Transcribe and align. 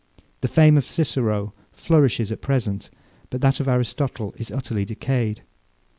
The 0.39 0.47
fame 0.47 0.77
of 0.77 0.83
Cicero 0.89 1.53
flourishes 1.71 2.31
at 2.31 2.41
present; 2.41 2.89
but 3.29 3.39
that 3.41 3.59
of 3.59 3.67
Aristotle 3.67 4.33
is 4.35 4.49
utterly 4.49 4.83
decayed. 4.83 5.43